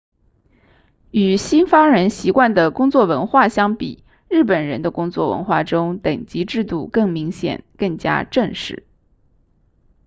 [1.11, 8.87] 与西方人习惯的工作文化相比日本人的工作文化中等级制度更明显更加正式